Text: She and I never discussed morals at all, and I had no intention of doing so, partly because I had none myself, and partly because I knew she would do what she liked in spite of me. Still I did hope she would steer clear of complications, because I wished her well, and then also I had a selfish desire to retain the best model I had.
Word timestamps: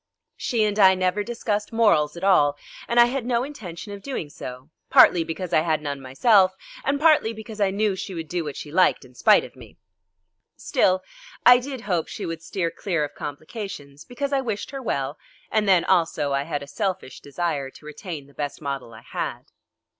She 0.35 0.63
and 0.63 0.79
I 0.79 0.95
never 0.95 1.21
discussed 1.23 1.71
morals 1.71 2.17
at 2.17 2.23
all, 2.23 2.57
and 2.87 2.99
I 2.99 3.05
had 3.05 3.23
no 3.23 3.43
intention 3.43 3.93
of 3.93 4.01
doing 4.01 4.31
so, 4.31 4.71
partly 4.89 5.23
because 5.23 5.53
I 5.53 5.61
had 5.61 5.79
none 5.79 6.01
myself, 6.01 6.55
and 6.83 6.99
partly 6.99 7.33
because 7.33 7.61
I 7.61 7.69
knew 7.69 7.95
she 7.95 8.15
would 8.15 8.27
do 8.27 8.43
what 8.43 8.55
she 8.57 8.71
liked 8.71 9.05
in 9.05 9.13
spite 9.13 9.43
of 9.43 9.55
me. 9.55 9.77
Still 10.55 11.03
I 11.45 11.59
did 11.59 11.81
hope 11.81 12.07
she 12.07 12.25
would 12.25 12.41
steer 12.41 12.71
clear 12.71 13.03
of 13.03 13.13
complications, 13.13 14.03
because 14.03 14.33
I 14.33 14.41
wished 14.41 14.71
her 14.71 14.81
well, 14.81 15.19
and 15.51 15.69
then 15.69 15.85
also 15.85 16.33
I 16.33 16.45
had 16.45 16.63
a 16.63 16.67
selfish 16.67 17.19
desire 17.21 17.69
to 17.69 17.85
retain 17.85 18.25
the 18.25 18.33
best 18.33 18.59
model 18.59 18.95
I 18.95 19.03
had. 19.03 19.51